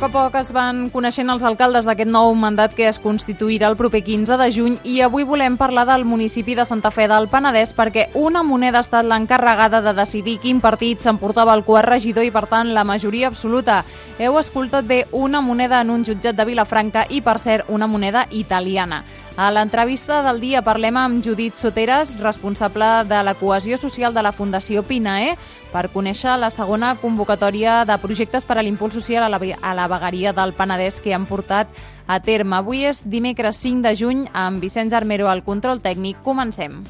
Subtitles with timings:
[0.00, 3.76] Poc a poc es van coneixent els alcaldes d'aquest nou mandat que es constituirà el
[3.76, 7.74] proper 15 de juny i avui volem parlar del municipi de Santa Fe del Penedès
[7.76, 12.32] perquè una moneda ha estat l'encarregada de decidir quin partit s'emportava el quart regidor i
[12.32, 13.82] per tant la majoria absoluta.
[14.16, 18.24] Heu escoltat bé una moneda en un jutjat de Vilafranca i per cert una moneda
[18.30, 19.04] italiana.
[19.36, 24.32] A l'entrevista del dia parlem amb Judit Soteres, responsable de la cohesió social de la
[24.32, 25.36] Fundació PINAE,
[25.70, 29.86] per conèixer la segona convocatòria de projectes per a l'impuls social a la, a la
[29.88, 31.70] vegueria del Penedès que han portat
[32.06, 32.58] a terme.
[32.58, 36.18] Avui és dimecres 5 de juny amb Vicenç Armero al control tècnic.
[36.26, 36.82] Comencem.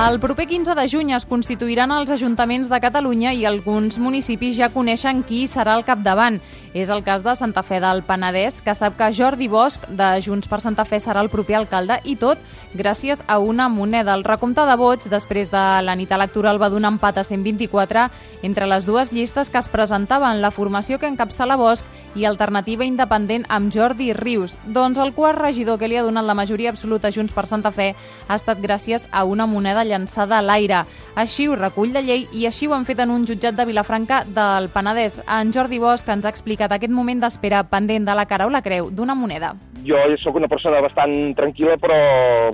[0.00, 4.70] El proper 15 de juny es constituiran els ajuntaments de Catalunya i alguns municipis ja
[4.72, 6.38] coneixen qui serà el capdavant.
[6.72, 10.48] És el cas de Santa Fe del Penedès, que sap que Jordi Bosch, de Junts
[10.48, 12.40] per Santa Fe, serà el proper alcalde, i tot
[12.72, 14.14] gràcies a una moneda.
[14.14, 18.06] El recompte de vots, després de la nit electoral, va donar empat a 124
[18.46, 23.44] entre les dues llistes que es presentaven, la formació que encapçala Bosch i Alternativa Independent
[23.50, 24.56] amb Jordi Rius.
[24.64, 27.74] Doncs el quart regidor que li ha donat la majoria absoluta a Junts per Santa
[27.74, 27.92] Fe
[28.28, 30.84] ha estat gràcies a una moneda llançada a l'aire.
[31.18, 34.22] Així ho recull la llei i així ho han fet en un jutjat de Vilafranca
[34.24, 35.20] del Penedès.
[35.26, 38.62] En Jordi Bosch ens ha explicat aquest moment d'espera pendent de la cara o la
[38.62, 39.52] creu d'una moneda.
[39.84, 41.98] Jo sóc una persona bastant tranquil·la, però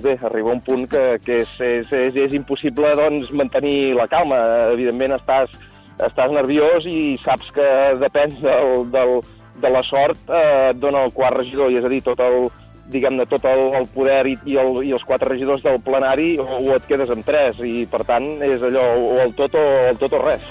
[0.03, 4.39] bé, arriba un punt que, que és, és, és, és impossible doncs, mantenir la calma.
[4.73, 5.51] Evidentment estàs,
[6.07, 7.67] estàs nerviós i saps que
[8.03, 9.19] depèn del, del,
[9.61, 12.47] de la sort eh, et dona el quart regidor, i és a dir, tot el,
[12.91, 16.47] diguem-ne, tot el, el poder i, i, el, i els quatre regidors del plenari o,
[16.47, 19.99] o et quedes amb tres i, per tant, és allò, o el tot o, el
[20.01, 20.47] tot o res.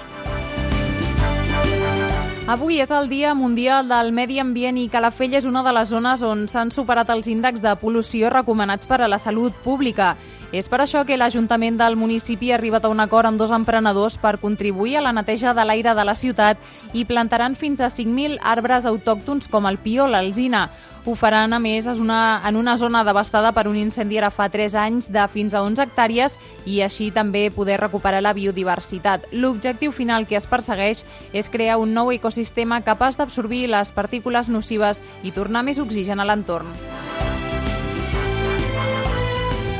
[2.47, 6.21] Avui és el Dia Mundial del Medi Ambient i Calafell és una de les zones
[6.23, 10.13] on s'han superat els índexs de pol·lució recomanats per a la salut pública.
[10.55, 14.15] És per això que l'Ajuntament del municipi ha arribat a un acord amb dos emprenedors
[14.23, 16.63] per contribuir a la neteja de l'aire de la ciutat
[16.95, 20.69] i plantaran fins a 5.000 arbres autòctons com el pi o l'alzina.
[21.07, 24.49] Ho faran, a més, en una, en una zona devastada per un incendi ara fa
[24.51, 26.35] 3 anys de fins a 11 hectàrees
[26.67, 29.29] i així també poder recuperar la biodiversitat.
[29.31, 34.99] L'objectiu final que es persegueix és crear un nou ecosistema capaç d'absorbir les partícules nocives
[35.23, 36.75] i tornar més oxigen a l'entorn.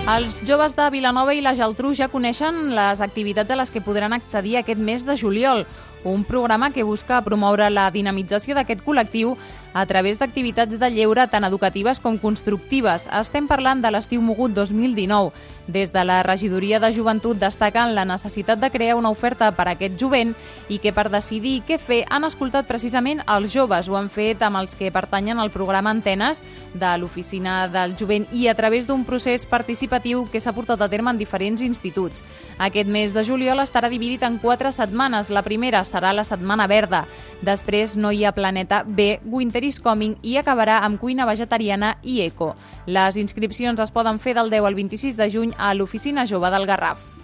[0.07, 4.15] Els joves de Vilanova i la Geltrú ja coneixen les activitats a les que podran
[4.15, 5.65] accedir aquest mes de juliol,
[6.13, 9.37] un programa que busca promoure la dinamització d'aquest col·lectiu
[9.77, 13.11] a través d'activitats de lleure tant educatives com constructives.
[13.13, 15.35] Estem parlant de l'estiu mogut 2019.
[15.69, 19.75] Des de la regidoria de joventut destaquen la necessitat de crear una oferta per a
[19.75, 20.33] aquest jovent
[20.73, 23.91] i que per decidir què fer han escoltat precisament els joves.
[23.91, 26.41] Ho han fet amb els que pertanyen al programa Antenes
[26.73, 31.11] de l'Oficina del Jovent i a través d'un procés participatiu que s'ha portat a terme
[31.11, 32.25] en diferents instituts.
[32.57, 35.29] Aquest mes de juliol estarà dividit en quatre setmanes.
[35.29, 37.05] La primera serà la Setmana Verda.
[37.41, 42.21] Després no hi ha Planeta B, Winter is Coming i acabarà amb cuina vegetariana i
[42.27, 42.55] eco.
[42.87, 46.67] Les inscripcions es poden fer del 10 al 26 de juny a l'Oficina Jove del
[46.67, 47.17] Garraf.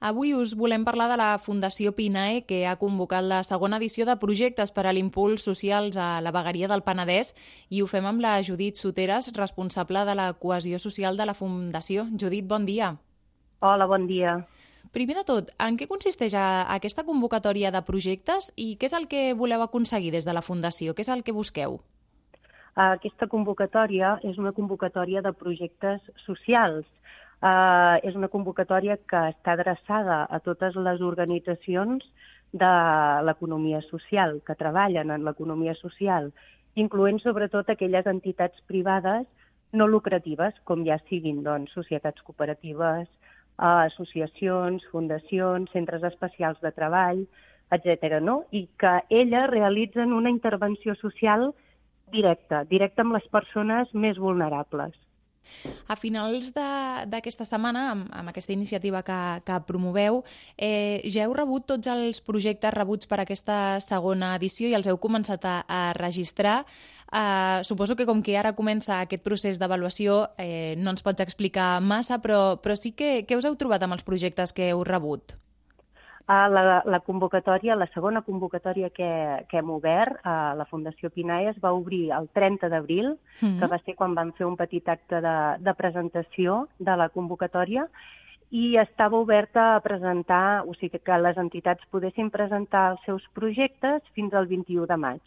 [0.00, 4.14] Avui us volem parlar de la Fundació PINAE, que ha convocat la segona edició de
[4.16, 7.34] projectes per a l'impuls socials a la vegueria del Penedès
[7.68, 12.06] i ho fem amb la Judit Soteres, responsable de la cohesió social de la Fundació.
[12.16, 12.94] Judit, bon dia.
[13.60, 14.38] Hola, bon dia.
[14.90, 19.20] Primer de tot, en què consisteix aquesta convocatòria de projectes i què és el que
[19.38, 20.96] voleu aconseguir des de la Fundació?
[20.98, 21.78] Què és el que busqueu?
[22.74, 26.88] Aquesta convocatòria és una convocatòria de projectes socials.
[27.40, 32.04] Uh, és una convocatòria que està adreçada a totes les organitzacions
[32.52, 32.72] de
[33.24, 36.32] l'economia social, que treballen en l'economia social,
[36.74, 39.24] incloent sobretot aquelles entitats privades
[39.72, 43.06] no lucratives, com ja siguin doncs, societats cooperatives,
[43.60, 47.26] uh, associacions, fundacions, centres especials de treball,
[47.70, 48.18] etc.
[48.24, 48.44] No?
[48.50, 51.52] I que elles realitzen una intervenció social
[52.10, 54.96] directa, directa amb les persones més vulnerables.
[55.90, 60.22] A finals d'aquesta setmana, amb, amb aquesta iniciativa que, que promoveu,
[60.56, 65.00] eh, ja heu rebut tots els projectes rebuts per aquesta segona edició i els heu
[65.02, 66.62] començat a, a registrar.
[67.10, 71.80] Eh, suposo que com que ara comença aquest procés d'avaluació eh, no ens pots explicar
[71.82, 75.36] massa, però, però sí que què us heu trobat amb els projectes que heu rebut?
[76.30, 79.10] A la, la convocatòria, la segona convocatòria que,
[79.50, 83.58] que hem obert a la Fundació Pinae es va obrir el 30 d'abril, mm -hmm.
[83.58, 87.88] que va ser quan vam fer un petit acte de, de presentació de la convocatòria,
[88.50, 94.02] i estava oberta a presentar, o sigui que les entitats poguessin presentar els seus projectes
[94.14, 95.22] fins al 21 de maig.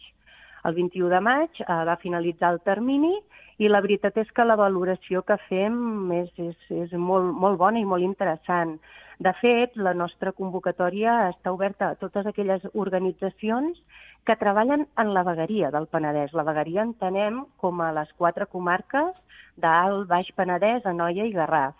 [0.64, 3.14] El 21 de maig eh, va finalitzar el termini
[3.58, 7.78] i la veritat és que la valoració que fem és, és, és molt, molt bona
[7.78, 8.78] i molt interessant.
[9.22, 13.78] De fet, la nostra convocatòria està oberta a totes aquelles organitzacions
[14.26, 16.34] que treballen en la vegueria del Penedès.
[16.34, 19.14] La vegueria entenem com a les quatre comarques
[19.60, 21.76] d'Alt, Baix Penedès, Anoia i Garraf.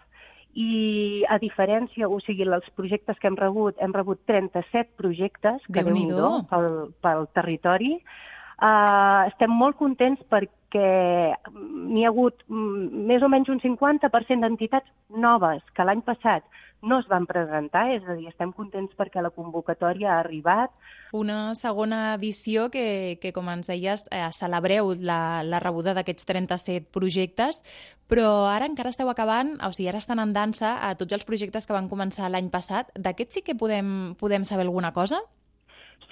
[0.54, 5.82] I a diferència, o sigui, els projectes que hem rebut, hem rebut 37 projectes, que
[5.82, 6.06] déu nhi
[6.50, 6.68] pel,
[7.02, 7.96] pel territori.
[8.54, 15.62] Uh, estem molt contents perquè n'hi ha hagut més o menys un 50% d'entitats noves
[15.74, 16.46] que l'any passat
[16.84, 20.72] no es van presentar, és a dir, estem contents perquè la convocatòria ha arribat.
[21.16, 26.92] Una segona edició que, que com ens deies, eh, celebreu la, la rebuda d'aquests 37
[26.94, 27.62] projectes,
[28.10, 31.66] però ara encara esteu acabant, o sigui, ara estan en dansa a tots els projectes
[31.66, 32.92] que van començar l'any passat.
[32.94, 35.22] D'aquests sí que podem, podem saber alguna cosa?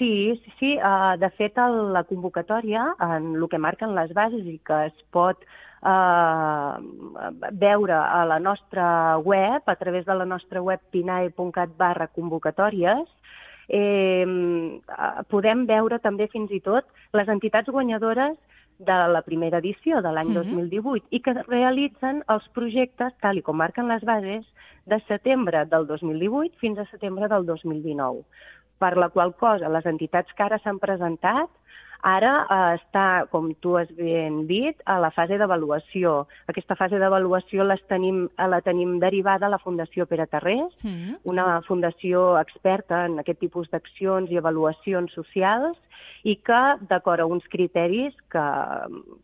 [0.03, 0.79] Sí, sí, sí.
[0.83, 5.05] Uh, de fet, el, la convocatòria, en el que marquen les bases i que es
[5.15, 6.73] pot eh,
[7.61, 13.07] veure a la nostra web, a través de la nostra web pinae.cat barra convocatòries,
[13.69, 14.27] eh,
[15.31, 18.35] podem veure també fins i tot les entitats guanyadores
[18.83, 20.51] de la primera edició de l'any mm -hmm.
[20.51, 24.45] 2018 i que realitzen els projectes, tal i com marquen les bases,
[24.85, 28.25] de setembre del 2018 fins a setembre del 2019.
[28.83, 31.51] Per la qual cosa, les entitats que ara s'han presentat
[32.03, 36.27] Ara eh, està, com tu has ben dit, a la fase d'avaluació.
[36.51, 41.23] Aquesta fase d'avaluació tenim, la tenim derivada a la Fundació Pere Tarrés, mm.
[41.31, 45.79] una fundació experta en aquest tipus d'accions i avaluacions socials
[46.23, 48.45] i que, d'acord a uns criteris que,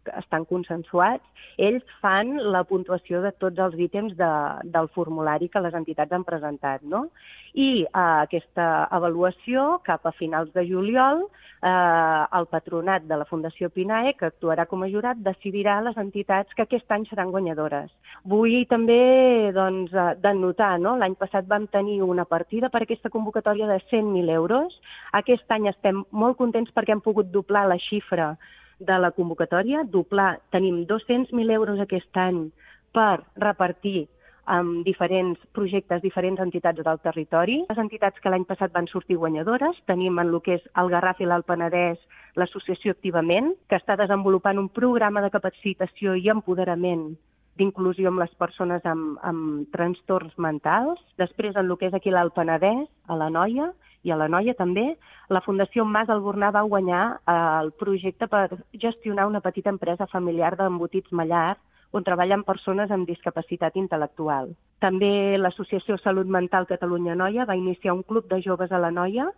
[0.04, 1.24] que estan consensuats,
[1.58, 4.30] ells fan la puntuació de tots els ítems de,
[4.74, 6.82] del formulari que les entitats han presentat.
[6.82, 7.08] No?
[7.54, 11.28] I eh, aquesta avaluació, cap a finals de juliol,
[11.62, 16.54] eh, el patronat de la Fundació Pinae, que actuarà com a jurat, decidirà les entitats
[16.54, 17.90] que aquest any seran guanyadores.
[18.26, 20.96] Vull també doncs, eh, denotar, no?
[20.98, 24.74] l'any passat vam tenir una partida per aquesta convocatòria de 100.000 euros.
[25.12, 28.32] Aquest any estem molt contents perquè hem pogut doblar la xifra
[28.78, 32.48] de la convocatòria, doblar, tenim 200.000 euros aquest any
[32.94, 34.08] per repartir
[34.48, 37.60] amb diferents projectes, diferents entitats del territori.
[37.68, 41.20] Les entitats que l'any passat van sortir guanyadores, tenim en el que és el Garraf
[41.20, 42.00] i l'Alt Penedès
[42.38, 47.10] l'associació Activament, que està desenvolupant un programa de capacitació i empoderament
[47.58, 51.00] d'inclusió amb les persones amb, amb trastorns mentals.
[51.18, 53.72] Després, en el que és aquí l'Alt Penedès, a la Noia,
[54.08, 54.86] i a la Noia també,
[55.28, 60.54] la Fundació Mas Albornà va guanyar eh, el projecte per gestionar una petita empresa familiar
[60.56, 61.58] d'embotits Mallar
[61.92, 64.52] on treballen persones amb discapacitat intel·lectual.
[64.84, 69.28] També l'Associació Salut Mental Catalunya Noia va iniciar un club de joves a la Noia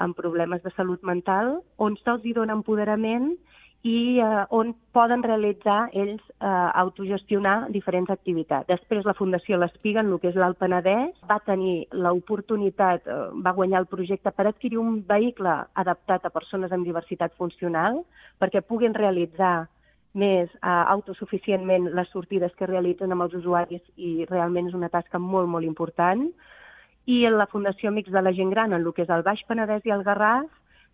[0.00, 3.34] amb problemes de salut mental, on se'ls dona empoderament
[3.82, 6.46] i eh, on poden realitzar ells eh,
[6.78, 8.68] autogestionar diferents activitats.
[8.70, 13.56] Després la Fundació L'Espiga, en el que és l'Alt Penedès, va tenir l'oportunitat, eh, va
[13.58, 18.04] guanyar el projecte per adquirir un vehicle adaptat a persones amb diversitat funcional
[18.38, 19.66] perquè puguin realitzar
[20.14, 25.18] més eh, autosuficientment les sortides que realitzen amb els usuaris i realment és una tasca
[25.18, 26.28] molt, molt important.
[27.10, 29.82] I la Fundació Amics de la Gent Gran, en el que és el Baix Penedès
[29.88, 30.46] i el Garraf,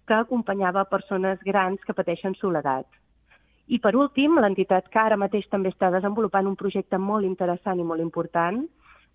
[0.09, 2.89] que acompanyava persones grans que pateixen soledat.
[3.69, 7.85] I per últim, l'entitat que ara mateix també està desenvolupant un projecte molt interessant i
[7.85, 8.63] molt important,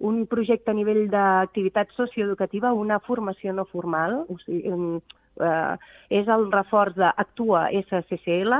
[0.06, 4.70] un projecte a nivell d'activitat socioeducativa, una formació no formal, o sigui,
[5.42, 5.76] eh,
[6.22, 8.54] és el reforç d'Actua SCCL,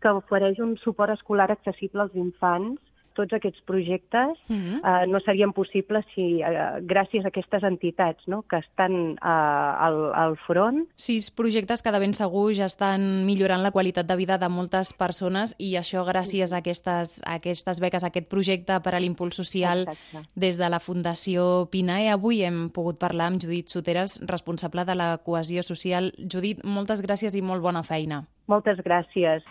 [0.00, 2.80] que ofereix un suport escolar accessible als infants
[3.14, 4.78] tots aquests projectes mm -hmm.
[4.82, 8.42] eh, no serien possibles si eh, gràcies a aquestes entitats no?
[8.42, 10.86] que estan eh, al, al front.
[10.94, 14.92] Sis projectes que de ben segur ja estan millorant la qualitat de vida de moltes
[14.92, 19.36] persones i això gràcies a aquestes, a aquestes beques, a aquest projecte per a l'impuls
[19.36, 20.28] social Exacte.
[20.34, 22.10] des de la Fundació Pinae.
[22.10, 26.12] Avui hem pogut parlar amb Judit Soteres, responsable de la cohesió social.
[26.18, 28.24] Judit, moltes gràcies i molt bona feina.
[28.46, 29.42] Moltes gràcies.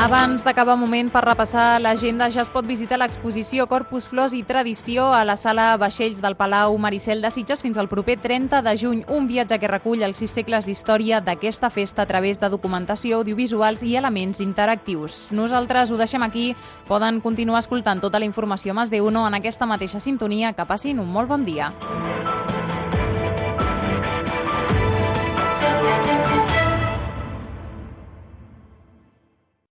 [0.00, 5.10] Abans d'acabar moment per repassar l'agenda, ja es pot visitar l'exposició Corpus Flors i Tradició
[5.12, 9.04] a la sala Vaixells del Palau Maricel de Sitges fins al proper 30 de juny.
[9.12, 13.84] Un viatge que recull els sis segles d'història d'aquesta festa a través de documentació, audiovisuals
[13.84, 15.26] i elements interactius.
[15.36, 16.54] Nosaltres ho deixem aquí.
[16.88, 20.54] Poden continuar escoltant tota la informació més de uno en aquesta mateixa sintonia.
[20.56, 21.74] Que passin un molt bon dia.